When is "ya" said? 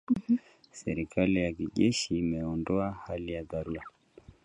1.43-1.51, 3.33-3.43